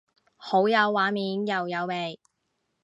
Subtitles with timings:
[0.35, 2.19] 好有畫面又有味